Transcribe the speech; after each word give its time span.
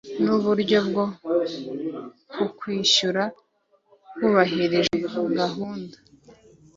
n 0.23 0.25
uburyo 0.35 0.77
bwo 0.87 1.05
kuwishyura 2.57 3.23
hubahirijwe 4.17 4.95
gahunda 5.37 5.97